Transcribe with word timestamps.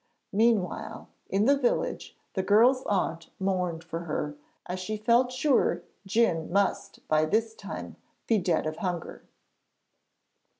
Meanwhile, 0.33 1.09
in 1.29 1.45
the 1.45 1.55
village 1.55 2.17
the 2.33 2.41
girl's 2.41 2.81
aunt 2.87 3.29
mourned 3.39 3.83
for 3.83 3.99
her, 4.05 4.35
as 4.65 4.79
she 4.79 4.97
felt 4.97 5.31
sure 5.31 5.83
Djun 6.07 6.49
must 6.49 7.07
by 7.07 7.23
this 7.25 7.53
time 7.53 7.97
be 8.25 8.39
dead 8.39 8.65
of 8.65 8.77
hunger. 8.77 9.21